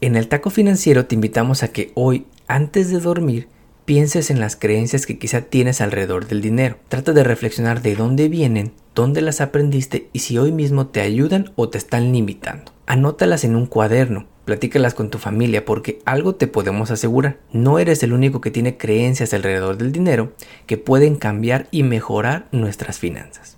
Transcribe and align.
En 0.00 0.14
el 0.14 0.28
taco 0.28 0.50
financiero 0.50 1.06
te 1.06 1.16
invitamos 1.16 1.64
a 1.64 1.68
que 1.68 1.90
hoy, 1.94 2.24
antes 2.46 2.88
de 2.88 3.00
dormir, 3.00 3.48
pienses 3.84 4.30
en 4.30 4.38
las 4.38 4.54
creencias 4.54 5.06
que 5.06 5.18
quizá 5.18 5.40
tienes 5.40 5.80
alrededor 5.80 6.28
del 6.28 6.40
dinero. 6.40 6.76
Trata 6.88 7.12
de 7.12 7.24
reflexionar 7.24 7.82
de 7.82 7.96
dónde 7.96 8.28
vienen, 8.28 8.70
dónde 8.94 9.22
las 9.22 9.40
aprendiste 9.40 10.08
y 10.12 10.20
si 10.20 10.38
hoy 10.38 10.52
mismo 10.52 10.86
te 10.86 11.00
ayudan 11.00 11.50
o 11.56 11.68
te 11.68 11.78
están 11.78 12.12
limitando. 12.12 12.70
Anótalas 12.86 13.42
en 13.42 13.56
un 13.56 13.66
cuaderno, 13.66 14.26
platícalas 14.44 14.94
con 14.94 15.10
tu 15.10 15.18
familia 15.18 15.64
porque 15.64 15.98
algo 16.04 16.36
te 16.36 16.46
podemos 16.46 16.92
asegurar. 16.92 17.40
No 17.52 17.80
eres 17.80 18.00
el 18.04 18.12
único 18.12 18.40
que 18.40 18.52
tiene 18.52 18.76
creencias 18.76 19.34
alrededor 19.34 19.78
del 19.78 19.90
dinero 19.90 20.32
que 20.66 20.76
pueden 20.76 21.16
cambiar 21.16 21.66
y 21.72 21.82
mejorar 21.82 22.46
nuestras 22.52 23.00
finanzas. 23.00 23.57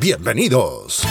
Bienvenidos. 0.00 1.02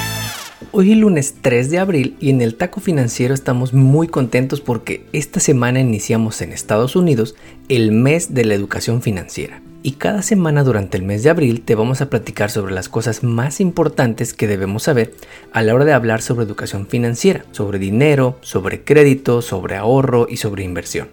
Hoy 0.71 0.93
es 0.93 0.97
lunes 0.97 1.35
3 1.41 1.69
de 1.69 1.77
abril 1.77 2.17
y 2.19 2.31
en 2.31 2.41
el 2.41 2.55
Taco 2.55 2.79
Financiero 2.79 3.35
estamos 3.35 3.71
muy 3.71 4.07
contentos 4.07 4.61
porque 4.61 5.05
esta 5.13 5.39
semana 5.39 5.79
iniciamos 5.79 6.41
en 6.41 6.51
Estados 6.51 6.95
Unidos 6.95 7.35
el 7.67 7.91
mes 7.91 8.33
de 8.33 8.45
la 8.45 8.55
educación 8.55 9.03
financiera. 9.03 9.61
Y 9.83 9.91
cada 9.93 10.23
semana 10.23 10.63
durante 10.63 10.97
el 10.97 11.03
mes 11.03 11.21
de 11.21 11.29
abril 11.29 11.61
te 11.61 11.75
vamos 11.75 12.01
a 12.01 12.09
platicar 12.09 12.49
sobre 12.49 12.73
las 12.73 12.89
cosas 12.89 13.23
más 13.23 13.61
importantes 13.61 14.33
que 14.33 14.47
debemos 14.47 14.83
saber 14.83 15.13
a 15.53 15.61
la 15.61 15.75
hora 15.75 15.85
de 15.85 15.93
hablar 15.93 16.23
sobre 16.23 16.45
educación 16.45 16.87
financiera, 16.87 17.45
sobre 17.51 17.77
dinero, 17.77 18.39
sobre 18.41 18.83
crédito, 18.83 19.43
sobre 19.43 19.75
ahorro 19.75 20.25
y 20.27 20.37
sobre 20.37 20.63
inversión. 20.63 21.09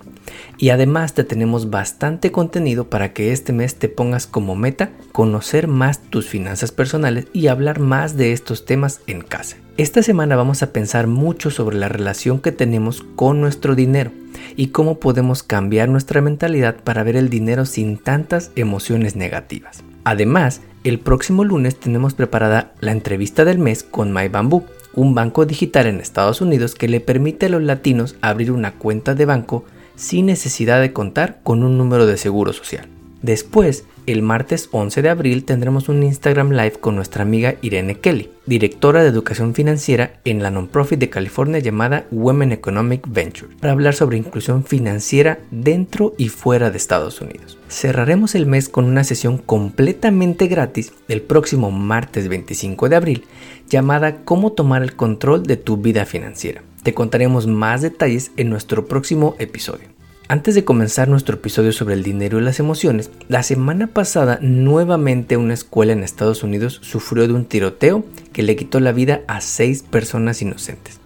Y 0.58 0.70
además 0.70 1.14
te 1.14 1.24
tenemos 1.24 1.70
bastante 1.70 2.32
contenido 2.32 2.88
para 2.88 3.12
que 3.12 3.32
este 3.32 3.52
mes 3.52 3.76
te 3.76 3.88
pongas 3.88 4.26
como 4.26 4.56
meta 4.56 4.90
conocer 5.12 5.68
más 5.68 6.00
tus 6.02 6.26
finanzas 6.26 6.72
personales 6.72 7.26
y 7.32 7.48
hablar 7.48 7.80
más 7.80 8.16
de 8.16 8.32
estos 8.32 8.64
temas 8.64 9.00
en 9.06 9.22
casa. 9.22 9.56
Esta 9.76 10.02
semana 10.02 10.36
vamos 10.36 10.62
a 10.62 10.72
pensar 10.72 11.06
mucho 11.06 11.50
sobre 11.50 11.76
la 11.76 11.88
relación 11.88 12.40
que 12.40 12.52
tenemos 12.52 13.04
con 13.14 13.40
nuestro 13.40 13.74
dinero 13.74 14.10
y 14.56 14.68
cómo 14.68 15.00
podemos 15.00 15.42
cambiar 15.42 15.88
nuestra 15.90 16.22
mentalidad 16.22 16.76
para 16.76 17.02
ver 17.02 17.16
el 17.16 17.28
dinero 17.28 17.66
sin 17.66 17.98
tantas 17.98 18.52
emociones 18.56 19.16
negativas. 19.16 19.84
Además, 20.04 20.62
el 20.84 21.00
próximo 21.00 21.44
lunes 21.44 21.78
tenemos 21.78 22.14
preparada 22.14 22.72
la 22.80 22.92
entrevista 22.92 23.44
del 23.44 23.58
mes 23.58 23.82
con 23.82 24.12
MyBamboo, 24.12 24.64
un 24.94 25.14
banco 25.14 25.44
digital 25.44 25.86
en 25.86 26.00
Estados 26.00 26.40
Unidos 26.40 26.74
que 26.74 26.88
le 26.88 27.00
permite 27.00 27.46
a 27.46 27.48
los 27.50 27.62
latinos 27.62 28.16
abrir 28.22 28.52
una 28.52 28.72
cuenta 28.72 29.14
de 29.14 29.26
banco 29.26 29.64
sin 29.96 30.26
necesidad 30.26 30.80
de 30.80 30.92
contar 30.92 31.40
con 31.42 31.62
un 31.62 31.76
número 31.76 32.06
de 32.06 32.16
seguro 32.16 32.52
social. 32.52 32.95
Después, 33.22 33.84
el 34.06 34.22
martes 34.22 34.68
11 34.70 35.02
de 35.02 35.08
abril 35.08 35.44
tendremos 35.44 35.88
un 35.88 36.02
Instagram 36.02 36.50
Live 36.50 36.74
con 36.80 36.94
nuestra 36.94 37.22
amiga 37.22 37.56
Irene 37.60 37.98
Kelly, 37.98 38.30
directora 38.46 39.02
de 39.02 39.08
educación 39.08 39.52
financiera 39.52 40.20
en 40.24 40.42
la 40.42 40.52
non-profit 40.52 41.00
de 41.00 41.10
California 41.10 41.58
llamada 41.58 42.06
Women 42.12 42.52
Economic 42.52 43.04
Venture, 43.08 43.56
para 43.58 43.72
hablar 43.72 43.94
sobre 43.94 44.18
inclusión 44.18 44.64
financiera 44.64 45.40
dentro 45.50 46.14
y 46.18 46.28
fuera 46.28 46.70
de 46.70 46.76
Estados 46.76 47.20
Unidos. 47.20 47.58
Cerraremos 47.68 48.36
el 48.36 48.46
mes 48.46 48.68
con 48.68 48.84
una 48.84 49.02
sesión 49.02 49.38
completamente 49.38 50.46
gratis 50.46 50.92
el 51.08 51.22
próximo 51.22 51.72
martes 51.72 52.28
25 52.28 52.88
de 52.88 52.96
abril 52.96 53.24
llamada 53.68 54.24
Cómo 54.24 54.52
tomar 54.52 54.84
el 54.84 54.94
control 54.94 55.42
de 55.42 55.56
tu 55.56 55.78
vida 55.78 56.06
financiera. 56.06 56.62
Te 56.84 56.94
contaremos 56.94 57.48
más 57.48 57.82
detalles 57.82 58.30
en 58.36 58.50
nuestro 58.50 58.86
próximo 58.86 59.34
episodio. 59.40 59.95
Antes 60.28 60.56
de 60.56 60.64
comenzar 60.64 61.06
nuestro 61.06 61.36
episodio 61.36 61.70
sobre 61.70 61.94
el 61.94 62.02
dinero 62.02 62.40
y 62.40 62.42
las 62.42 62.58
emociones, 62.58 63.12
la 63.28 63.44
semana 63.44 63.86
pasada 63.86 64.40
nuevamente 64.42 65.36
una 65.36 65.54
escuela 65.54 65.92
en 65.92 66.02
Estados 66.02 66.42
Unidos 66.42 66.80
sufrió 66.82 67.28
de 67.28 67.34
un 67.34 67.44
tiroteo 67.44 68.04
que 68.32 68.42
le 68.42 68.56
quitó 68.56 68.80
la 68.80 68.90
vida 68.90 69.20
a 69.28 69.40
seis 69.40 69.84
personas 69.84 70.42
inocentes 70.42 70.98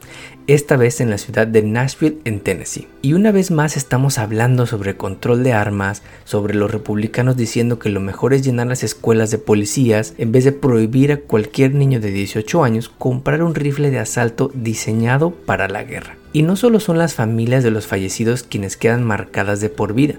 esta 0.46 0.76
vez 0.76 1.00
en 1.00 1.10
la 1.10 1.18
ciudad 1.18 1.46
de 1.46 1.62
Nashville, 1.62 2.18
en 2.24 2.40
Tennessee. 2.40 2.88
Y 3.02 3.12
una 3.12 3.30
vez 3.30 3.50
más 3.50 3.76
estamos 3.76 4.18
hablando 4.18 4.66
sobre 4.66 4.96
control 4.96 5.44
de 5.44 5.52
armas, 5.52 6.02
sobre 6.24 6.54
los 6.54 6.70
republicanos 6.70 7.36
diciendo 7.36 7.78
que 7.78 7.88
lo 7.88 8.00
mejor 8.00 8.34
es 8.34 8.42
llenar 8.42 8.66
las 8.66 8.82
escuelas 8.82 9.30
de 9.30 9.38
policías 9.38 10.14
en 10.18 10.32
vez 10.32 10.44
de 10.44 10.52
prohibir 10.52 11.12
a 11.12 11.20
cualquier 11.20 11.74
niño 11.74 12.00
de 12.00 12.10
18 12.10 12.64
años 12.64 12.88
comprar 12.88 13.42
un 13.42 13.54
rifle 13.54 13.90
de 13.90 14.00
asalto 14.00 14.50
diseñado 14.54 15.30
para 15.30 15.68
la 15.68 15.84
guerra. 15.84 16.16
Y 16.32 16.42
no 16.42 16.56
solo 16.56 16.80
son 16.80 16.98
las 16.98 17.14
familias 17.14 17.64
de 17.64 17.70
los 17.70 17.86
fallecidos 17.86 18.42
quienes 18.42 18.76
quedan 18.76 19.04
marcadas 19.04 19.60
de 19.60 19.68
por 19.68 19.94
vida, 19.94 20.14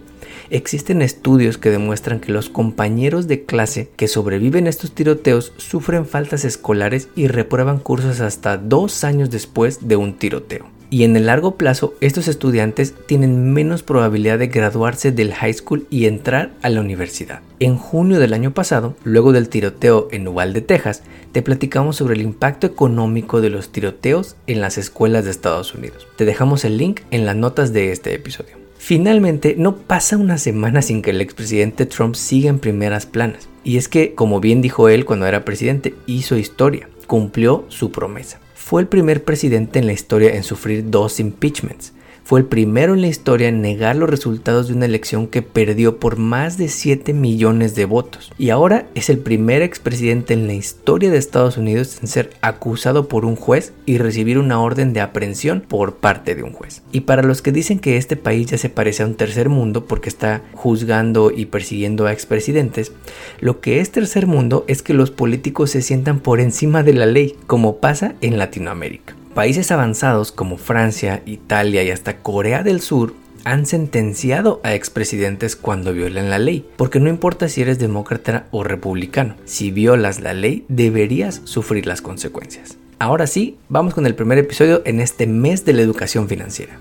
Existen 0.49 1.01
estudios 1.01 1.57
que 1.57 1.69
demuestran 1.69 2.19
que 2.19 2.31
los 2.31 2.49
compañeros 2.49 3.27
de 3.27 3.45
clase 3.45 3.89
que 3.95 4.07
sobreviven 4.07 4.67
a 4.67 4.69
estos 4.69 4.93
tiroteos 4.93 5.53
sufren 5.57 6.05
faltas 6.05 6.45
escolares 6.45 7.09
y 7.15 7.27
reprueban 7.27 7.79
cursos 7.79 8.19
hasta 8.19 8.57
dos 8.57 9.03
años 9.03 9.29
después 9.29 9.87
de 9.87 9.95
un 9.95 10.17
tiroteo. 10.17 10.65
Y 10.93 11.05
en 11.05 11.15
el 11.15 11.27
largo 11.27 11.55
plazo, 11.55 11.93
estos 12.01 12.27
estudiantes 12.27 12.93
tienen 13.05 13.53
menos 13.53 13.81
probabilidad 13.81 14.37
de 14.39 14.47
graduarse 14.47 15.13
del 15.13 15.33
high 15.33 15.53
school 15.53 15.87
y 15.89 16.05
entrar 16.05 16.51
a 16.61 16.69
la 16.69 16.81
universidad. 16.81 17.39
En 17.59 17.77
junio 17.77 18.19
del 18.19 18.33
año 18.33 18.53
pasado, 18.53 18.97
luego 19.05 19.31
del 19.31 19.47
tiroteo 19.47 20.09
en 20.11 20.27
Uvalde, 20.27 20.59
Texas, 20.59 21.03
te 21.31 21.41
platicamos 21.41 21.95
sobre 21.95 22.15
el 22.15 22.21
impacto 22.21 22.67
económico 22.67 23.39
de 23.39 23.49
los 23.49 23.69
tiroteos 23.71 24.35
en 24.47 24.59
las 24.59 24.77
escuelas 24.77 25.23
de 25.23 25.31
Estados 25.31 25.73
Unidos. 25.73 26.07
Te 26.17 26.25
dejamos 26.25 26.65
el 26.65 26.77
link 26.77 26.99
en 27.09 27.25
las 27.25 27.37
notas 27.37 27.71
de 27.71 27.93
este 27.93 28.13
episodio. 28.13 28.57
Finalmente, 28.83 29.53
no 29.59 29.77
pasa 29.77 30.17
una 30.17 30.39
semana 30.39 30.81
sin 30.81 31.03
que 31.03 31.11
el 31.11 31.21
expresidente 31.21 31.85
Trump 31.85 32.15
siga 32.15 32.49
en 32.49 32.57
primeras 32.57 33.05
planas. 33.05 33.47
Y 33.63 33.77
es 33.77 33.87
que, 33.87 34.15
como 34.15 34.39
bien 34.39 34.63
dijo 34.63 34.89
él 34.89 35.05
cuando 35.05 35.27
era 35.27 35.45
presidente, 35.45 35.93
hizo 36.07 36.35
historia, 36.35 36.89
cumplió 37.05 37.63
su 37.67 37.91
promesa. 37.91 38.39
Fue 38.55 38.81
el 38.81 38.87
primer 38.87 39.23
presidente 39.23 39.77
en 39.77 39.85
la 39.85 39.93
historia 39.93 40.33
en 40.33 40.41
sufrir 40.41 40.89
dos 40.89 41.19
impeachments 41.19 41.93
fue 42.31 42.39
el 42.39 42.45
primero 42.45 42.93
en 42.93 43.01
la 43.01 43.07
historia 43.07 43.49
en 43.49 43.61
negar 43.61 43.97
los 43.97 44.09
resultados 44.09 44.69
de 44.69 44.73
una 44.73 44.85
elección 44.85 45.27
que 45.27 45.41
perdió 45.41 45.99
por 45.99 46.15
más 46.15 46.57
de 46.57 46.69
7 46.69 47.11
millones 47.11 47.75
de 47.75 47.83
votos. 47.83 48.31
Y 48.37 48.51
ahora 48.51 48.87
es 48.95 49.09
el 49.09 49.17
primer 49.17 49.61
expresidente 49.61 50.33
en 50.33 50.47
la 50.47 50.53
historia 50.53 51.11
de 51.11 51.17
Estados 51.17 51.57
Unidos 51.57 51.97
en 52.01 52.07
ser 52.07 52.29
acusado 52.39 53.09
por 53.09 53.25
un 53.25 53.35
juez 53.35 53.73
y 53.85 53.97
recibir 53.97 54.37
una 54.37 54.61
orden 54.61 54.93
de 54.93 55.01
aprehensión 55.01 55.59
por 55.59 55.97
parte 55.97 56.33
de 56.33 56.43
un 56.43 56.53
juez. 56.53 56.83
Y 56.93 57.01
para 57.01 57.21
los 57.21 57.41
que 57.41 57.51
dicen 57.51 57.79
que 57.79 57.97
este 57.97 58.15
país 58.15 58.47
ya 58.47 58.57
se 58.57 58.69
parece 58.69 59.03
a 59.03 59.07
un 59.07 59.15
tercer 59.15 59.49
mundo 59.49 59.83
porque 59.83 60.07
está 60.07 60.41
juzgando 60.53 61.31
y 61.35 61.47
persiguiendo 61.47 62.07
a 62.07 62.13
expresidentes, 62.13 62.93
lo 63.41 63.59
que 63.59 63.81
es 63.81 63.91
tercer 63.91 64.25
mundo 64.25 64.63
es 64.69 64.81
que 64.81 64.93
los 64.93 65.11
políticos 65.11 65.71
se 65.71 65.81
sientan 65.81 66.21
por 66.21 66.39
encima 66.39 66.81
de 66.81 66.93
la 66.93 67.07
ley, 67.07 67.35
como 67.45 67.81
pasa 67.81 68.15
en 68.21 68.37
Latinoamérica. 68.37 69.20
Países 69.33 69.71
avanzados 69.71 70.33
como 70.33 70.57
Francia, 70.57 71.23
Italia 71.25 71.83
y 71.83 71.89
hasta 71.89 72.17
Corea 72.17 72.63
del 72.63 72.81
Sur 72.81 73.13
han 73.45 73.65
sentenciado 73.65 74.59
a 74.63 74.75
expresidentes 74.75 75.55
cuando 75.55 75.93
violan 75.93 76.29
la 76.29 76.37
ley, 76.37 76.67
porque 76.75 76.99
no 76.99 77.09
importa 77.09 77.47
si 77.47 77.61
eres 77.61 77.79
demócrata 77.79 78.47
o 78.51 78.63
republicano, 78.63 79.35
si 79.45 79.71
violas 79.71 80.19
la 80.19 80.33
ley 80.33 80.65
deberías 80.67 81.41
sufrir 81.45 81.87
las 81.87 82.01
consecuencias. 82.01 82.77
Ahora 82.99 83.25
sí, 83.25 83.57
vamos 83.69 83.93
con 83.93 84.05
el 84.05 84.15
primer 84.15 84.37
episodio 84.37 84.81
en 84.85 84.99
este 84.99 85.27
mes 85.27 85.63
de 85.63 85.73
la 85.73 85.81
educación 85.81 86.27
financiera. 86.27 86.77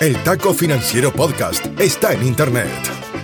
El 0.00 0.16
Taco 0.22 0.54
Financiero 0.54 1.12
Podcast 1.12 1.66
está 1.78 2.14
en 2.14 2.24
Internet. 2.24 2.70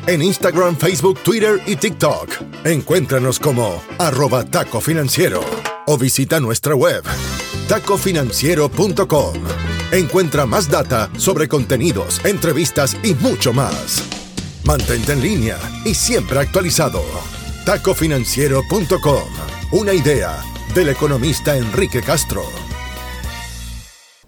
En 0.09 0.23
Instagram, 0.23 0.77
Facebook, 0.77 1.21
Twitter 1.23 1.61
y 1.67 1.77
TikTok. 1.77 2.31
Encuéntranos 2.65 3.39
como 3.39 3.81
arroba 3.99 4.45
taco 4.45 4.81
financiero 4.81 5.41
o 5.87 5.97
visita 5.97 6.41
nuestra 6.41 6.75
web 6.75 7.03
tacofinanciero.com. 7.69 9.35
Encuentra 9.93 10.47
más 10.47 10.71
data 10.71 11.11
sobre 11.17 11.49
contenidos, 11.49 12.25
entrevistas 12.25 12.97
y 13.03 13.15
mucho 13.15 13.53
más. 13.53 14.03
Mantente 14.65 15.13
en 15.13 15.23
línea 15.23 15.59
y 15.85 15.95
siempre 15.95 16.39
actualizado. 16.39 17.03
tacofinanciero.com. 17.65 19.23
Una 19.73 19.93
idea 19.93 20.43
del 20.75 20.91
economista 20.91 21.57
Enrique 21.57 22.03
Castro. 22.03 22.43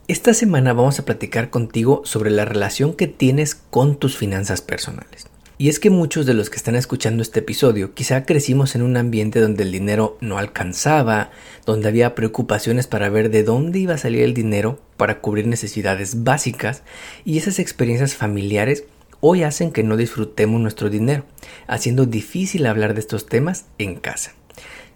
Esta 0.08 0.32
semana 0.32 0.72
vamos 0.72 0.98
a 0.98 1.04
platicar 1.04 1.50
contigo 1.50 2.00
sobre 2.04 2.30
la 2.30 2.44
relación 2.44 2.94
que 2.94 3.06
tienes 3.08 3.54
con 3.54 3.98
tus 3.98 4.16
finanzas 4.16 4.62
personales. 4.62 5.26
Y 5.60 5.68
es 5.68 5.80
que 5.80 5.90
muchos 5.90 6.24
de 6.24 6.34
los 6.34 6.50
que 6.50 6.56
están 6.56 6.76
escuchando 6.76 7.20
este 7.20 7.40
episodio 7.40 7.92
quizá 7.92 8.24
crecimos 8.24 8.76
en 8.76 8.82
un 8.82 8.96
ambiente 8.96 9.40
donde 9.40 9.64
el 9.64 9.72
dinero 9.72 10.16
no 10.20 10.38
alcanzaba, 10.38 11.32
donde 11.66 11.88
había 11.88 12.14
preocupaciones 12.14 12.86
para 12.86 13.10
ver 13.10 13.28
de 13.28 13.42
dónde 13.42 13.80
iba 13.80 13.94
a 13.94 13.98
salir 13.98 14.22
el 14.22 14.34
dinero 14.34 14.78
para 14.96 15.20
cubrir 15.20 15.48
necesidades 15.48 16.22
básicas 16.22 16.84
y 17.24 17.38
esas 17.38 17.58
experiencias 17.58 18.14
familiares 18.14 18.84
hoy 19.18 19.42
hacen 19.42 19.72
que 19.72 19.82
no 19.82 19.96
disfrutemos 19.96 20.60
nuestro 20.60 20.90
dinero, 20.90 21.24
haciendo 21.66 22.06
difícil 22.06 22.64
hablar 22.64 22.94
de 22.94 23.00
estos 23.00 23.26
temas 23.26 23.66
en 23.78 23.96
casa. 23.96 24.37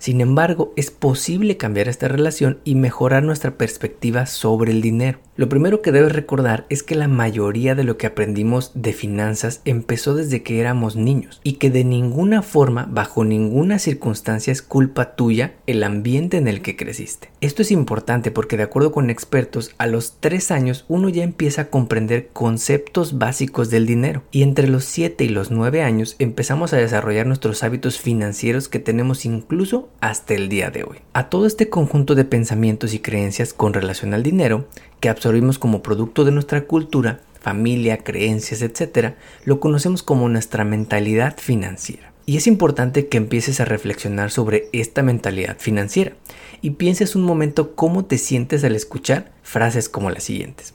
Sin 0.03 0.21
embargo, 0.21 0.73
es 0.75 0.91
posible 0.91 1.57
cambiar 1.57 1.87
esta 1.87 2.09
relación 2.09 2.59
y 2.65 2.75
mejorar 2.75 3.23
nuestra 3.23 3.57
perspectiva 3.57 4.27
sobre 4.27 4.73
el 4.73 4.83
dinero. 4.83 5.21
Lo 5.37 5.49
primero 5.49 5.81
que 5.81 5.93
debes 5.93 6.11
recordar 6.11 6.67
es 6.71 6.83
que 6.83 6.97
la 6.97 7.07
mayoría 7.07 7.77
de 7.77 7.85
lo 7.85 7.97
que 7.99 8.09
aprendimos 8.09 8.73
de 8.75 8.95
finanzas 8.95 9.61
empezó 9.65 10.17
desde 10.17 10.43
que 10.43 10.59
éramos 10.59 10.97
niños 10.97 11.41
y 11.45 11.53
que 11.53 11.71
de 11.71 11.85
ninguna 11.85 12.43
forma, 12.43 12.89
bajo 12.91 13.25
ninguna 13.25 13.79
circunstancia 13.79 14.53
es 14.53 14.61
culpa 14.61 15.15
tuya 15.15 15.55
el 15.69 15.85
ambiente 15.85 16.37
en 16.37 16.49
el 16.49 16.63
que 16.63 16.75
creciste. 16.75 17.31
Esto 17.41 17.63
es 17.63 17.71
importante 17.71 18.33
porque 18.33 18.57
de 18.57 18.65
acuerdo 18.65 18.91
con 18.91 19.09
expertos, 19.09 19.73
a 19.79 19.87
los 19.87 20.17
3 20.19 20.51
años 20.51 20.85
uno 20.89 21.11
ya 21.11 21.23
empieza 21.23 21.63
a 21.63 21.71
comprender 21.71 22.29
conceptos 22.33 23.19
básicos 23.19 23.71
del 23.71 23.87
dinero 23.87 24.25
y 24.33 24.43
entre 24.43 24.67
los 24.67 24.85
7 24.85 25.23
y 25.23 25.29
los 25.29 25.53
9 25.53 25.81
años 25.83 26.17
empezamos 26.19 26.73
a 26.73 26.79
desarrollar 26.79 27.29
nuestros 27.29 27.63
hábitos 27.63 28.01
financieros 28.01 28.69
que 28.69 28.81
tenemos 28.81 29.25
incluso 29.25 29.91
hasta 30.01 30.35
el 30.35 30.49
día 30.49 30.71
de 30.71 30.85
hoy. 30.85 30.99
A 31.13 31.29
todo 31.29 31.47
este 31.47 31.69
conjunto 31.69 32.15
de 32.15 32.25
pensamientos 32.25 32.95
y 32.95 33.01
creencias 33.01 33.53
con 33.53 33.73
relación 33.73 34.15
al 34.15 34.23
dinero, 34.23 34.67
que 35.01 35.09
absorbimos 35.09 35.59
como 35.59 35.83
producto 35.83 36.25
de 36.25 36.33
nuestra 36.33 36.65
cultura, 36.65 37.21
familia, 37.41 37.99
creencias, 37.99 38.63
etc., 38.63 39.15
lo 39.45 39.61
conocemos 39.61 40.03
como 40.03 40.29
nuestra 40.29 40.65
mentalidad 40.65 41.37
financiera. 41.39 42.13
Y 42.25 42.37
es 42.37 42.47
importante 42.47 43.09
que 43.09 43.17
empieces 43.17 43.61
a 43.61 43.65
reflexionar 43.65 44.31
sobre 44.31 44.69
esta 44.73 45.03
mentalidad 45.03 45.57
financiera 45.59 46.13
y 46.61 46.71
pienses 46.71 47.17
un 47.17 47.23
momento 47.23 47.75
cómo 47.75 48.05
te 48.05 48.17
sientes 48.17 48.63
al 48.63 48.77
escuchar 48.77 49.33
frases 49.43 49.89
como 49.89 50.11
las 50.11 50.23
siguientes. 50.23 50.75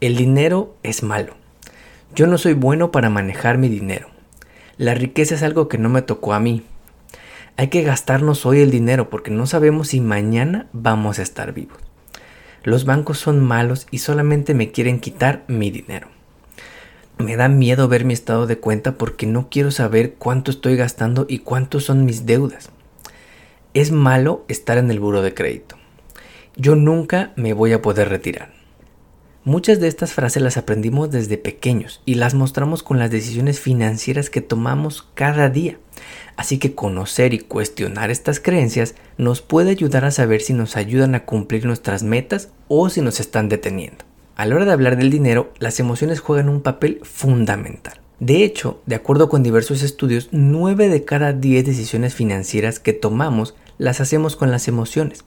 El 0.00 0.16
dinero 0.16 0.76
es 0.84 1.02
malo. 1.02 1.34
Yo 2.14 2.28
no 2.28 2.38
soy 2.38 2.54
bueno 2.54 2.92
para 2.92 3.10
manejar 3.10 3.58
mi 3.58 3.68
dinero. 3.68 4.08
La 4.76 4.94
riqueza 4.94 5.34
es 5.34 5.42
algo 5.42 5.66
que 5.66 5.78
no 5.78 5.88
me 5.88 6.02
tocó 6.02 6.32
a 6.32 6.40
mí. 6.40 6.62
Hay 7.60 7.70
que 7.70 7.82
gastarnos 7.82 8.46
hoy 8.46 8.60
el 8.60 8.70
dinero 8.70 9.10
porque 9.10 9.32
no 9.32 9.44
sabemos 9.44 9.88
si 9.88 10.00
mañana 10.00 10.68
vamos 10.72 11.18
a 11.18 11.22
estar 11.22 11.52
vivos. 11.52 11.78
Los 12.62 12.84
bancos 12.84 13.18
son 13.18 13.44
malos 13.44 13.88
y 13.90 13.98
solamente 13.98 14.54
me 14.54 14.70
quieren 14.70 15.00
quitar 15.00 15.42
mi 15.48 15.72
dinero. 15.72 16.06
Me 17.18 17.34
da 17.34 17.48
miedo 17.48 17.88
ver 17.88 18.04
mi 18.04 18.14
estado 18.14 18.46
de 18.46 18.58
cuenta 18.58 18.96
porque 18.96 19.26
no 19.26 19.48
quiero 19.50 19.72
saber 19.72 20.14
cuánto 20.14 20.52
estoy 20.52 20.76
gastando 20.76 21.26
y 21.28 21.40
cuántos 21.40 21.82
son 21.82 22.04
mis 22.04 22.26
deudas. 22.26 22.70
Es 23.74 23.90
malo 23.90 24.44
estar 24.46 24.78
en 24.78 24.92
el 24.92 25.00
buro 25.00 25.20
de 25.20 25.34
crédito. 25.34 25.74
Yo 26.54 26.76
nunca 26.76 27.32
me 27.34 27.54
voy 27.54 27.72
a 27.72 27.82
poder 27.82 28.08
retirar. 28.08 28.57
Muchas 29.48 29.80
de 29.80 29.88
estas 29.88 30.12
frases 30.12 30.42
las 30.42 30.58
aprendimos 30.58 31.10
desde 31.10 31.38
pequeños 31.38 32.02
y 32.04 32.16
las 32.16 32.34
mostramos 32.34 32.82
con 32.82 32.98
las 32.98 33.10
decisiones 33.10 33.60
financieras 33.60 34.28
que 34.28 34.42
tomamos 34.42 35.08
cada 35.14 35.48
día. 35.48 35.78
Así 36.36 36.58
que 36.58 36.74
conocer 36.74 37.32
y 37.32 37.38
cuestionar 37.38 38.10
estas 38.10 38.40
creencias 38.40 38.94
nos 39.16 39.40
puede 39.40 39.70
ayudar 39.70 40.04
a 40.04 40.10
saber 40.10 40.42
si 40.42 40.52
nos 40.52 40.76
ayudan 40.76 41.14
a 41.14 41.24
cumplir 41.24 41.64
nuestras 41.64 42.02
metas 42.02 42.50
o 42.68 42.90
si 42.90 43.00
nos 43.00 43.20
están 43.20 43.48
deteniendo. 43.48 44.04
A 44.36 44.44
la 44.44 44.54
hora 44.54 44.66
de 44.66 44.72
hablar 44.72 44.98
del 44.98 45.08
dinero, 45.08 45.50
las 45.60 45.80
emociones 45.80 46.20
juegan 46.20 46.50
un 46.50 46.60
papel 46.60 47.00
fundamental. 47.02 48.02
De 48.20 48.44
hecho, 48.44 48.82
de 48.84 48.96
acuerdo 48.96 49.30
con 49.30 49.42
diversos 49.42 49.82
estudios, 49.82 50.28
9 50.30 50.90
de 50.90 51.04
cada 51.06 51.32
10 51.32 51.64
decisiones 51.64 52.14
financieras 52.14 52.80
que 52.80 52.92
tomamos 52.92 53.54
las 53.78 54.00
hacemos 54.00 54.36
con 54.36 54.50
las 54.50 54.68
emociones 54.68 55.24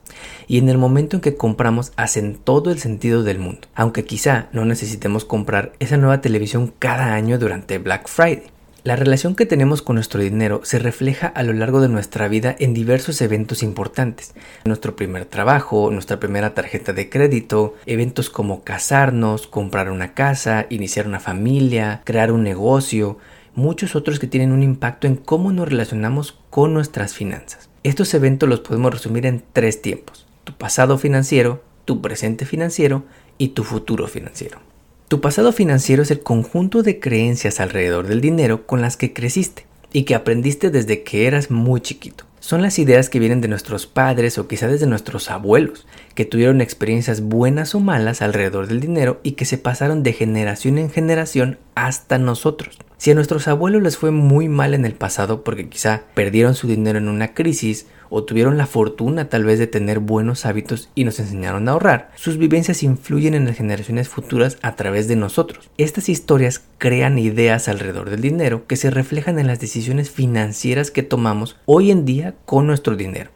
y 0.48 0.58
en 0.58 0.70
el 0.70 0.78
momento 0.78 1.18
en 1.18 1.22
que 1.22 1.36
compramos 1.36 1.94
hacen 1.96 2.36
todo 2.36 2.72
el 2.72 2.80
sentido 2.80 3.24
del 3.24 3.40
mundo, 3.40 3.68
aunque 3.74 4.06
quizá 4.06 4.50
no 4.52 4.66
necesitemos 4.66 5.26
comprar 5.26 5.74
esa 5.80 5.98
nueva 5.98 6.22
televisión 6.22 6.74
cada 6.78 7.14
año 7.14 7.40
durante 7.40 7.80
Black 7.80 8.08
Friday. 8.08 8.44
La 8.84 8.96
relación 8.96 9.36
que 9.36 9.46
tenemos 9.46 9.84
con 9.84 9.94
nuestro 9.94 10.22
dinero 10.22 10.62
se 10.64 10.80
refleja 10.80 11.28
a 11.28 11.44
lo 11.44 11.54
largo 11.54 11.82
de 11.82 11.88
nuestra 11.88 12.28
vida 12.28 12.56
en 12.58 12.74
diversos 12.74 13.22
eventos 13.22 13.62
importantes. 13.62 14.34
Nuestro 14.66 14.96
primer 14.96 15.26
trabajo, 15.26 15.92
nuestra 15.92 16.20
primera 16.20 16.56
tarjeta 16.56 16.92
de 16.92 17.08
crédito, 17.08 17.76
eventos 17.86 18.32
como 18.32 18.64
casarnos, 18.64 19.46
comprar 19.46 19.92
una 19.92 20.16
casa, 20.16 20.66
iniciar 20.72 21.06
una 21.06 21.20
familia, 21.20 22.02
crear 22.06 22.32
un 22.32 22.42
negocio, 22.42 23.20
muchos 23.54 23.96
otros 23.96 24.18
que 24.18 24.26
tienen 24.26 24.52
un 24.52 24.64
impacto 24.64 25.06
en 25.06 25.16
cómo 25.16 25.52
nos 25.52 25.70
relacionamos 25.70 26.40
con 26.50 26.74
nuestras 26.74 27.14
finanzas. 27.14 27.71
Estos 27.84 28.14
eventos 28.14 28.48
los 28.48 28.60
podemos 28.60 28.94
resumir 28.94 29.26
en 29.26 29.42
tres 29.54 29.82
tiempos. 29.82 30.28
Tu 30.44 30.54
pasado 30.54 31.00
financiero, 31.00 31.64
tu 31.86 32.00
presente 32.00 32.46
financiero 32.46 33.06
y 33.40 33.50
tu 33.50 33.64
futuro 33.64 34.08
financiero. 34.08 34.60
Tu 35.08 35.20
pasado 35.20 35.52
financiero 35.52 36.04
es 36.04 36.12
el 36.12 36.20
conjunto 36.20 36.84
de 36.84 37.00
creencias 37.00 37.60
alrededor 37.60 38.06
del 38.06 38.22
dinero 38.22 38.68
con 38.68 38.82
las 38.82 38.98
que 38.98 39.14
creciste 39.14 39.66
y 39.92 40.04
que 40.04 40.14
aprendiste 40.14 40.70
desde 40.70 41.02
que 41.02 41.26
eras 41.26 41.50
muy 41.50 41.82
chiquito. 41.82 42.26
Son 42.40 42.62
las 42.62 42.78
ideas 42.78 43.10
que 43.10 43.18
vienen 43.20 43.42
de 43.42 43.48
nuestros 43.48 43.88
padres 43.88 44.38
o 44.38 44.48
quizá 44.48 44.68
desde 44.68 44.86
nuestros 44.86 45.32
abuelos, 45.32 45.88
que 46.14 46.26
tuvieron 46.26 46.62
experiencias 46.62 47.22
buenas 47.22 47.74
o 47.74 47.80
malas 47.80 48.22
alrededor 48.22 48.68
del 48.68 48.80
dinero 48.80 49.20
y 49.24 49.32
que 49.32 49.46
se 49.46 49.58
pasaron 49.58 50.04
de 50.04 50.14
generación 50.14 50.78
en 50.78 50.92
generación 50.92 51.58
hasta 51.74 52.20
nosotros. 52.20 52.78
Si 53.02 53.10
a 53.10 53.16
nuestros 53.16 53.48
abuelos 53.48 53.82
les 53.82 53.98
fue 53.98 54.12
muy 54.12 54.48
mal 54.48 54.76
en 54.76 54.86
el 54.86 54.94
pasado 54.94 55.44
porque 55.44 55.68
quizá 55.68 56.04
perdieron 56.14 56.54
su 56.54 56.68
dinero 56.68 57.00
en 57.00 57.08
una 57.08 57.34
crisis 57.34 57.88
o 58.12 58.26
tuvieron 58.26 58.60
la 58.60 58.68
fortuna 58.68 59.28
tal 59.28 59.44
vez 59.44 59.58
de 59.58 59.66
tener 59.66 59.98
buenos 59.98 60.46
hábitos 60.46 60.92
y 60.94 61.04
nos 61.04 61.20
enseñaron 61.20 61.68
a 61.68 61.72
ahorrar, 61.72 62.12
sus 62.14 62.38
vivencias 62.38 62.84
influyen 62.84 63.34
en 63.34 63.46
las 63.46 63.58
generaciones 63.58 64.08
futuras 64.08 64.60
a 64.62 64.76
través 64.76 65.08
de 65.08 65.16
nosotros. 65.16 65.72
Estas 65.80 66.10
historias 66.10 66.62
crean 66.78 67.18
ideas 67.18 67.68
alrededor 67.70 68.12
del 68.12 68.22
dinero 68.22 68.68
que 68.68 68.76
se 68.76 68.92
reflejan 68.92 69.40
en 69.40 69.48
las 69.48 69.60
decisiones 69.60 70.12
financieras 70.12 70.92
que 70.92 71.02
tomamos 71.02 71.58
hoy 71.66 71.90
en 71.90 72.06
día 72.06 72.36
con 72.46 72.68
nuestro 72.68 72.96
dinero 72.96 73.32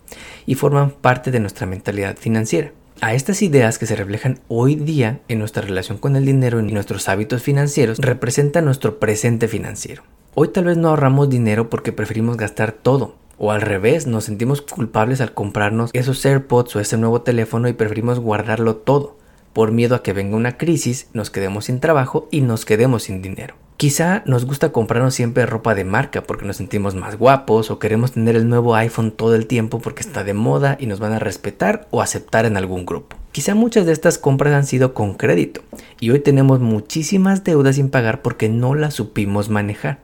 y 0.45 0.53
forman 0.53 0.91
parte 0.91 1.31
de 1.31 1.39
nuestra 1.39 1.65
mentalidad 1.65 2.17
financiera. 2.17 2.71
A 3.01 3.13
estas 3.13 3.41
ideas 3.41 3.77
que 3.77 3.85
se 3.85 3.95
reflejan 3.95 4.39
hoy 4.47 4.75
día 4.75 5.19
en 5.27 5.39
nuestra 5.39 5.61
relación 5.61 5.97
con 5.97 6.15
el 6.15 6.25
dinero 6.25 6.59
y 6.61 6.71
nuestros 6.71 7.09
hábitos 7.09 7.43
financieros 7.43 7.99
representan 7.99 8.65
nuestro 8.65 8.99
presente 8.99 9.49
financiero. 9.49 10.03
Hoy 10.33 10.47
tal 10.47 10.65
vez 10.65 10.77
no 10.77 10.89
ahorramos 10.89 11.29
dinero 11.29 11.69
porque 11.69 11.91
preferimos 11.91 12.37
gastar 12.37 12.71
todo, 12.71 13.15
o 13.37 13.51
al 13.51 13.61
revés, 13.61 14.07
nos 14.07 14.23
sentimos 14.23 14.61
culpables 14.61 15.19
al 15.19 15.33
comprarnos 15.33 15.89
esos 15.93 16.25
AirPods 16.25 16.75
o 16.77 16.79
ese 16.79 16.97
nuevo 16.97 17.21
teléfono 17.21 17.67
y 17.67 17.73
preferimos 17.73 18.19
guardarlo 18.19 18.77
todo, 18.77 19.17
por 19.51 19.71
miedo 19.71 19.95
a 19.95 20.01
que 20.01 20.13
venga 20.13 20.37
una 20.37 20.57
crisis, 20.57 21.07
nos 21.13 21.29
quedemos 21.29 21.65
sin 21.65 21.81
trabajo 21.81 22.27
y 22.31 22.41
nos 22.41 22.65
quedemos 22.65 23.03
sin 23.03 23.21
dinero. 23.21 23.55
Quizá 23.77 24.23
nos 24.25 24.45
gusta 24.45 24.71
comprarnos 24.71 25.15
siempre 25.15 25.45
ropa 25.45 25.75
de 25.75 25.83
marca 25.83 26.23
porque 26.23 26.45
nos 26.45 26.55
sentimos 26.55 26.95
más 26.95 27.17
guapos 27.17 27.69
o 27.69 27.77
queremos 27.77 28.13
tener 28.13 28.37
el 28.37 28.47
nuevo 28.47 28.73
iPhone 28.73 29.11
todo 29.11 29.35
el 29.35 29.47
tiempo 29.47 29.79
porque 29.79 30.01
está 30.01 30.23
de 30.23 30.33
moda 30.33 30.77
y 30.79 30.85
nos 30.85 31.01
van 31.01 31.11
a 31.11 31.19
respetar 31.19 31.85
o 31.91 32.01
aceptar 32.01 32.45
en 32.45 32.55
algún 32.55 32.85
grupo. 32.85 33.17
Quizá 33.33 33.53
muchas 33.53 33.85
de 33.85 33.91
estas 33.91 34.17
compras 34.17 34.53
han 34.53 34.65
sido 34.65 34.93
con 34.93 35.15
crédito 35.15 35.59
y 35.99 36.11
hoy 36.11 36.19
tenemos 36.19 36.61
muchísimas 36.61 37.43
deudas 37.43 37.75
sin 37.75 37.89
pagar 37.89 38.21
porque 38.21 38.47
no 38.47 38.75
las 38.75 38.93
supimos 38.93 39.49
manejar. 39.49 39.99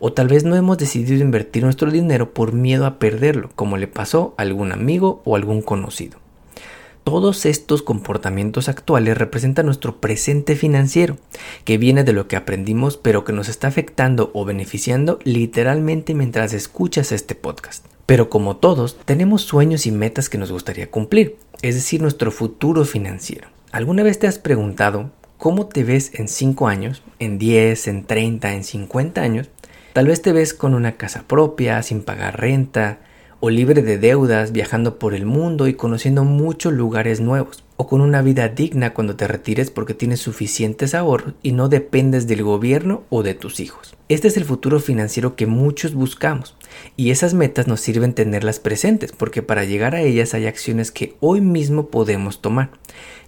O 0.00 0.12
tal 0.12 0.26
vez 0.26 0.42
no 0.42 0.56
hemos 0.56 0.76
decidido 0.76 1.22
invertir 1.22 1.62
nuestro 1.62 1.92
dinero 1.92 2.34
por 2.34 2.54
miedo 2.54 2.86
a 2.86 2.98
perderlo, 2.98 3.50
como 3.54 3.76
le 3.76 3.86
pasó 3.86 4.34
a 4.36 4.42
algún 4.42 4.72
amigo 4.72 5.22
o 5.24 5.36
algún 5.36 5.62
conocido. 5.62 6.18
Todos 7.06 7.46
estos 7.46 7.82
comportamientos 7.82 8.68
actuales 8.68 9.16
representan 9.16 9.66
nuestro 9.66 10.00
presente 10.00 10.56
financiero, 10.56 11.18
que 11.62 11.78
viene 11.78 12.02
de 12.02 12.12
lo 12.12 12.26
que 12.26 12.34
aprendimos 12.34 12.96
pero 12.96 13.22
que 13.22 13.32
nos 13.32 13.48
está 13.48 13.68
afectando 13.68 14.32
o 14.34 14.44
beneficiando 14.44 15.20
literalmente 15.22 16.14
mientras 16.14 16.52
escuchas 16.52 17.12
este 17.12 17.36
podcast. 17.36 17.86
Pero 18.06 18.28
como 18.28 18.56
todos, 18.56 18.98
tenemos 19.04 19.42
sueños 19.42 19.86
y 19.86 19.92
metas 19.92 20.28
que 20.28 20.36
nos 20.36 20.50
gustaría 20.50 20.90
cumplir, 20.90 21.36
es 21.62 21.76
decir, 21.76 22.02
nuestro 22.02 22.32
futuro 22.32 22.84
financiero. 22.84 23.46
¿Alguna 23.70 24.02
vez 24.02 24.18
te 24.18 24.26
has 24.26 24.40
preguntado 24.40 25.12
cómo 25.38 25.66
te 25.68 25.84
ves 25.84 26.10
en 26.12 26.26
5 26.26 26.66
años, 26.66 27.04
en 27.20 27.38
10, 27.38 27.86
en 27.86 28.04
30, 28.04 28.52
en 28.52 28.64
50 28.64 29.22
años? 29.22 29.48
Tal 29.92 30.08
vez 30.08 30.22
te 30.22 30.32
ves 30.32 30.54
con 30.54 30.74
una 30.74 30.96
casa 30.96 31.22
propia, 31.28 31.84
sin 31.84 32.02
pagar 32.02 32.40
renta, 32.40 32.98
o 33.40 33.50
libre 33.50 33.82
de 33.82 33.98
deudas, 33.98 34.52
viajando 34.52 34.98
por 34.98 35.14
el 35.14 35.26
mundo 35.26 35.68
y 35.68 35.74
conociendo 35.74 36.24
muchos 36.24 36.72
lugares 36.72 37.20
nuevos, 37.20 37.64
o 37.76 37.86
con 37.86 38.00
una 38.00 38.22
vida 38.22 38.48
digna 38.48 38.94
cuando 38.94 39.16
te 39.16 39.28
retires 39.28 39.70
porque 39.70 39.94
tienes 39.94 40.20
suficientes 40.20 40.94
ahorros 40.94 41.34
y 41.42 41.52
no 41.52 41.68
dependes 41.68 42.26
del 42.26 42.42
gobierno 42.42 43.04
o 43.10 43.22
de 43.22 43.34
tus 43.34 43.60
hijos. 43.60 43.94
Este 44.08 44.28
es 44.28 44.36
el 44.36 44.44
futuro 44.44 44.80
financiero 44.80 45.36
que 45.36 45.46
muchos 45.46 45.94
buscamos, 45.94 46.56
y 46.96 47.10
esas 47.10 47.34
metas 47.34 47.66
nos 47.66 47.80
sirven 47.80 48.14
tenerlas 48.14 48.60
presentes 48.60 49.12
porque 49.12 49.42
para 49.42 49.64
llegar 49.64 49.94
a 49.94 50.02
ellas 50.02 50.34
hay 50.34 50.46
acciones 50.46 50.90
que 50.90 51.16
hoy 51.20 51.40
mismo 51.40 51.88
podemos 51.88 52.40
tomar, 52.40 52.70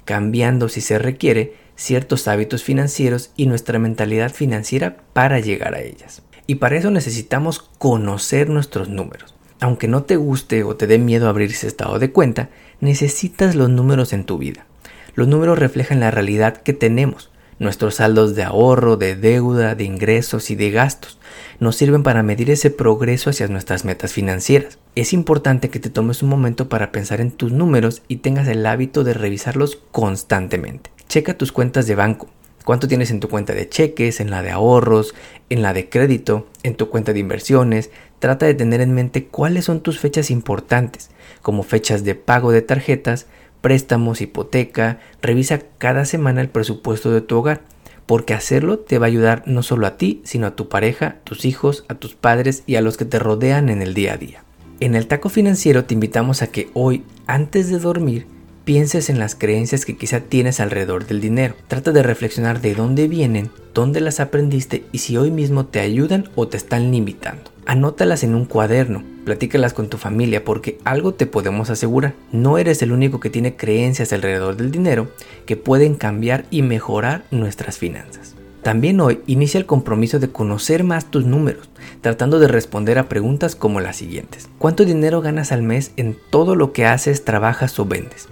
cambiando 0.05 0.69
si 0.69 0.81
se 0.81 0.99
requiere 0.99 1.55
ciertos 1.77 2.29
hábitos 2.29 2.65
financieros 2.65 3.31
y 3.37 3.47
nuestra 3.47 3.79
mentalidad 3.79 4.33
financiera 4.33 4.99
para 5.13 5.39
llegar 5.39 5.75
a 5.75 5.81
ellas. 5.81 6.23
Y 6.47 6.57
para 6.57 6.77
eso 6.77 6.91
necesitamos 6.91 7.61
conocer 7.61 8.49
nuestros 8.49 8.89
números. 8.89 9.38
Aunque 9.61 9.89
no 9.89 10.05
te 10.05 10.17
guste 10.17 10.63
o 10.63 10.77
te 10.77 10.87
dé 10.87 10.99
miedo 10.99 11.29
abrir 11.29 11.51
ese 11.51 11.67
estado 11.67 11.99
de 11.99 12.13
cuenta, 12.13 12.49
necesitas 12.81 13.55
los 13.55 13.69
números 13.69 14.13
en 14.13 14.25
tu 14.25 14.39
vida. 14.39 14.67
Los 15.15 15.27
números 15.27 15.59
reflejan 15.59 15.99
la 15.99 16.13
realidad 16.13 16.59
que 16.59 16.73
tenemos, 16.73 17.31
nuestros 17.59 17.97
saldos 17.97 18.37
de 18.37 18.45
ahorro, 18.45 18.97
de 18.97 19.17
deuda, 19.17 19.75
de 19.75 19.83
ingresos 19.83 20.51
y 20.51 20.55
de 20.55 20.71
gastos. 20.71 21.19
Nos 21.59 21.75
sirven 21.75 22.05
para 22.05 22.23
medir 22.23 22.51
ese 22.51 22.71
progreso 22.71 23.31
hacia 23.31 23.49
nuestras 23.49 23.85
metas 23.85 24.13
financieras. 24.13 24.79
Es 24.95 25.13
importante 25.13 25.71
que 25.71 25.81
te 25.81 25.91
tomes 25.91 26.23
un 26.23 26.29
momento 26.29 26.69
para 26.69 26.93
pensar 26.93 27.21
en 27.21 27.33
tus 27.33 27.51
números 27.51 28.03
y 28.07 28.17
tengas 28.17 28.47
el 28.47 28.65
hábito 28.65 29.03
de 29.03 29.15
revisarlos 29.15 29.81
constantemente. 29.91 30.91
Checa 31.09 31.37
tus 31.37 31.51
cuentas 31.51 31.87
de 31.89 31.97
banco. 31.97 32.29
¿Cuánto 32.65 32.87
tienes 32.87 33.11
en 33.11 33.21
tu 33.21 33.29
cuenta 33.31 33.55
de 33.55 33.67
cheques, 33.67 34.21
en 34.21 34.31
la 34.31 34.43
de 34.43 34.51
ahorros, 34.51 35.15
en 35.49 35.63
la 35.63 35.73
de 35.73 35.89
crédito, 35.89 36.47
en 36.63 36.75
tu 36.75 36.91
cuenta 36.91 37.15
de 37.15 37.21
inversiones? 37.21 37.91
Trata 38.19 38.47
de 38.47 38.55
tener 38.55 38.81
en 38.81 38.95
mente 38.95 39.27
cuáles 39.27 39.67
son 39.67 39.81
tus 39.81 39.99
fechas 39.99 40.31
importantes, 40.31 41.11
como 41.43 41.63
fechas 41.63 42.05
de 42.05 42.15
pago 42.15 42.51
de 42.51 42.63
tarjetas, 42.63 43.27
préstamos, 43.61 44.21
hipoteca. 44.21 44.99
Revisa 45.23 45.61
cada 45.79 46.05
semana 46.05 46.41
el 46.41 46.49
presupuesto 46.49 47.11
de 47.13 47.21
tu 47.21 47.39
hogar, 47.39 47.63
porque 48.07 48.35
hacerlo 48.35 48.79
te 48.79 48.99
va 48.99 49.07
a 49.07 49.09
ayudar 49.09 49.43
no 49.47 49.63
solo 49.63 49.87
a 49.87 49.97
ti, 49.97 50.21
sino 50.25 50.47
a 50.47 50.57
tu 50.57 50.69
pareja, 50.69 51.19
tus 51.25 51.45
hijos, 51.45 51.85
a 51.89 51.95
tus 51.95 52.15
padres 52.15 52.65
y 52.67 52.77
a 52.77 52.81
los 52.81 52.97
que 52.97 53.05
te 53.05 53.19
rodean 53.19 53.69
en 53.69 53.83
el 53.83 53.95
día 53.95 54.15
a 54.15 54.17
día. 54.17 54.45
En 54.81 54.95
el 54.95 55.07
taco 55.07 55.29
financiero 55.29 55.85
te 55.85 55.95
invitamos 55.95 56.43
a 56.43 56.49
que 56.49 56.71
hoy, 56.73 57.05
antes 57.27 57.69
de 57.69 57.79
dormir, 57.79 58.27
pienses 58.69 59.09
en 59.09 59.19
las 59.19 59.35
creencias 59.35 59.87
que 59.87 59.97
quizá 59.97 60.21
tienes 60.21 60.61
alrededor 60.61 61.07
del 61.07 61.23
dinero. 61.23 61.55
Trata 61.69 61.91
de 61.91 62.03
reflexionar 62.03 62.61
de 62.61 62.75
dónde 62.75 63.09
vienen, 63.09 63.51
dónde 63.73 64.03
las 64.03 64.21
aprendiste 64.21 64.85
y 64.93 64.99
si 64.99 65.17
hoy 65.17 65.31
mismo 65.31 65.65
te 65.65 65.81
ayudan 65.81 66.29
o 66.35 66.49
te 66.49 66.59
están 66.59 66.91
limitando. 66.91 67.51
Anótalas 67.65 68.25
en 68.25 68.35
un 68.35 68.45
cuaderno, 68.45 69.03
platícalas 69.25 69.73
con 69.73 69.89
tu 69.89 69.97
familia 69.97 70.45
porque 70.45 70.77
algo 70.85 71.15
te 71.15 71.25
podemos 71.25 71.71
asegurar. 71.71 72.13
No 72.31 72.59
eres 72.59 72.83
el 72.83 72.93
único 72.93 73.21
que 73.21 73.31
tiene 73.31 73.57
creencias 73.57 74.13
alrededor 74.13 74.59
del 74.59 74.71
dinero 74.71 75.09
que 75.47 75.57
pueden 75.57 75.95
cambiar 75.95 76.45
y 76.51 76.61
mejorar 76.61 77.25
nuestras 77.31 77.79
finanzas. 77.79 78.35
También 78.63 79.01
hoy 79.01 79.23
inicia 79.27 79.57
el 79.57 79.65
compromiso 79.65 80.19
de 80.19 80.29
conocer 80.29 80.85
más 80.85 81.11
tus 81.11 81.25
números, 81.25 81.71
tratando 82.03 82.39
de 82.39 82.49
responder 82.49 82.99
a 82.99 83.09
preguntas 83.09 83.57
como 83.57 83.81
las 83.81 83.97
siguientes. 83.97 84.51
¿Cuánto 84.59 84.85
dinero 84.85 85.23
ganas 85.23 85.53
al 85.53 85.63
mes 85.63 85.93
en 85.97 86.19
todo 86.29 86.55
lo 86.55 86.75
que 86.75 86.85
haces, 86.85 87.25
trabajas 87.25 87.79
o 87.79 87.87
vendes? 87.87 88.29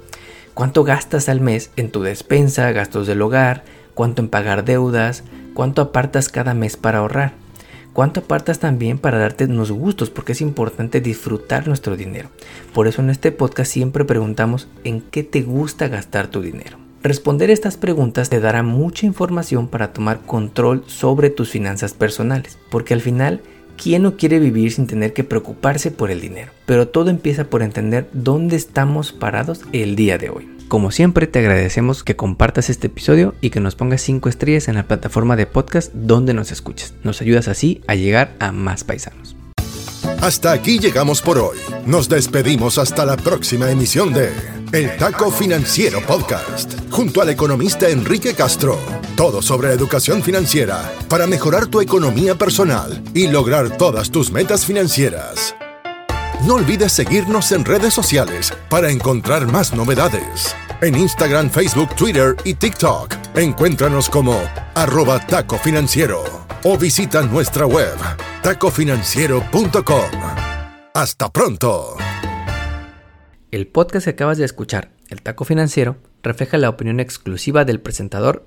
Cuánto 0.57 0.85
gastas 0.85 1.29
al 1.29 1.43
mes 1.43 1.71
en 1.77 1.91
tu 1.91 2.03
despensa, 2.03 2.73
gastos 2.73 3.07
del 3.07 3.21
hogar, 3.21 3.63
cuánto 3.93 4.23
en 4.23 4.29
pagar 4.29 4.65
deudas, 4.65 5.23
cuánto 5.53 5.83
apartas 5.83 6.31
cada 6.31 6.55
mes 6.55 6.79
para 6.79 7.01
ahorrar, 7.01 7.35
cuánto 7.93 8.21
apartas 8.21 8.59
también 8.59 8.97
para 8.97 9.19
darte 9.19 9.45
unos 9.45 9.71
gustos, 9.71 10.09
porque 10.09 10.33
es 10.33 10.41
importante 10.41 11.03
disfrutar 11.03 11.69
nuestro 11.69 11.95
dinero. 11.95 12.31
Por 12.73 12.89
eso 12.89 13.03
en 13.03 13.11
este 13.11 13.33
podcast 13.33 13.71
siempre 13.71 14.07
preguntamos 14.07 14.67
en 14.83 15.03
qué 15.03 15.23
te 15.23 15.43
gusta 15.43 15.89
gastar 15.89 16.29
tu 16.29 16.41
dinero. 16.41 16.79
Responder 17.03 17.51
estas 17.51 17.77
preguntas 17.77 18.31
te 18.31 18.41
dará 18.41 18.63
mucha 18.63 19.05
información 19.05 19.69
para 19.69 19.93
tomar 19.93 20.23
control 20.23 20.85
sobre 20.87 21.29
tus 21.29 21.51
finanzas 21.51 21.93
personales, 21.93 22.59
porque 22.71 22.95
al 22.95 23.03
final 23.03 23.43
¿Quién 23.77 24.03
no 24.03 24.17
quiere 24.17 24.39
vivir 24.39 24.73
sin 24.73 24.87
tener 24.87 25.13
que 25.13 25.25
preocuparse 25.25 25.91
por 25.91 26.11
el 26.11 26.21
dinero? 26.21 26.53
Pero 26.65 26.89
todo 26.89 27.11
empieza 27.11 27.45
por 27.45 27.63
entender 27.63 28.09
dónde 28.13 28.57
estamos 28.57 29.13
parados 29.13 29.61
el 29.73 29.97
día 29.97 30.19
de 30.19 30.31
hoy. 30.31 30.49
Como 30.69 30.91
siempre 30.91 31.27
te 31.27 31.39
agradecemos 31.39 32.03
que 32.03 32.17
compartas 32.17 32.71
este 32.71 32.89
episodio 32.89 33.35
y 33.41 33.51
que 33.51 33.61
nos 33.61 33.77
pongas 33.77 34.01
5 34.03 34.29
estrellas 34.29 34.67
en 34.69 34.75
la 34.75 34.89
plataforma 34.89 35.37
de 35.37 35.47
podcast 35.47 35.93
donde 35.95 36.35
nos 36.35 36.51
escuches. 36.51 36.95
Nos 37.05 37.21
ayudas 37.21 37.47
así 37.49 37.83
a 37.87 37.95
llegar 37.95 38.35
a 38.41 38.51
más 38.51 38.83
paisanos. 38.83 39.37
Hasta 40.21 40.53
aquí 40.53 40.79
llegamos 40.79 41.23
por 41.23 41.39
hoy. 41.39 41.59
Nos 41.85 42.09
despedimos 42.09 42.79
hasta 42.79 43.05
la 43.05 43.17
próxima 43.17 43.71
emisión 43.71 44.13
de 44.13 44.33
El 44.73 44.97
Taco 44.97 45.31
Financiero 45.31 46.01
Podcast, 46.05 46.73
junto 46.91 47.21
al 47.21 47.29
economista 47.29 47.89
Enrique 47.89 48.35
Castro. 48.35 48.79
Todo 49.17 49.41
sobre 49.41 49.73
educación 49.73 50.23
financiera 50.23 50.93
para 51.09 51.27
mejorar 51.27 51.69
tu 51.69 51.81
economía 51.81 52.35
personal 52.35 53.03
y 53.15 53.29
lograr 53.29 53.75
todas 53.79 54.11
tus 54.11 54.31
metas 54.31 54.67
financieras. 54.67 55.57
No 56.47 56.57
olvides 56.57 56.93
seguirnos 56.93 57.51
en 57.53 57.65
redes 57.65 57.95
sociales 57.95 58.53
para 58.69 58.91
encontrar 58.91 59.51
más 59.51 59.73
novedades. 59.73 60.55
En 60.83 60.95
Instagram, 60.95 61.49
Facebook, 61.49 61.97
Twitter 61.97 62.37
y 62.45 62.53
TikTok, 62.53 63.15
encuéntranos 63.35 64.11
como 64.11 64.39
arroba 64.75 65.19
taco 65.27 65.57
financiero 65.57 66.23
o 66.63 66.77
visita 66.77 67.23
nuestra 67.23 67.65
web 67.65 67.97
tacofinanciero.com. 68.43 70.11
Hasta 70.93 71.33
pronto. 71.33 71.97
El 73.51 73.67
podcast 73.67 74.05
que 74.05 74.11
acabas 74.11 74.37
de 74.37 74.45
escuchar, 74.45 74.91
El 75.09 75.23
Taco 75.23 75.45
Financiero, 75.45 75.97
refleja 76.23 76.59
la 76.59 76.69
opinión 76.69 77.01
exclusiva 77.01 77.65
del 77.65 77.81
presentador 77.81 78.47